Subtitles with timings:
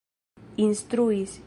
[0.57, 1.39] instruis